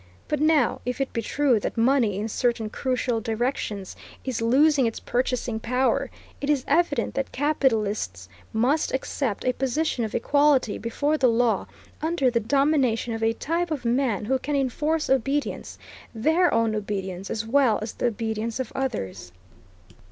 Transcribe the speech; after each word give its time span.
But 0.27 0.41
now, 0.41 0.81
if 0.83 0.99
it 0.99 1.13
be 1.13 1.21
true 1.21 1.59
that 1.59 1.77
money, 1.77 2.17
in 2.17 2.27
certain 2.27 2.71
crucial 2.71 3.21
directions, 3.21 3.95
is 4.25 4.41
losing 4.41 4.87
its 4.87 4.99
purchasing 4.99 5.59
power, 5.59 6.09
it 6.41 6.49
is 6.49 6.65
evident 6.67 7.13
that 7.13 7.31
capitalists 7.31 8.27
must 8.51 8.91
accept 8.95 9.45
a 9.45 9.53
position 9.53 10.03
of 10.03 10.15
equality 10.15 10.79
before 10.79 11.19
the 11.19 11.29
law 11.29 11.67
under 12.01 12.31
the 12.31 12.39
domination 12.39 13.13
of 13.13 13.21
a 13.21 13.33
type 13.33 13.69
of 13.69 13.85
man 13.85 14.25
who 14.25 14.39
can 14.39 14.55
enforce 14.55 15.07
obedience; 15.07 15.77
their 16.15 16.51
own 16.51 16.73
obedience, 16.75 17.29
as 17.29 17.45
well 17.45 17.77
as 17.83 17.93
the 17.93 18.07
obedience 18.07 18.59
of 18.59 18.71
others. 18.73 19.31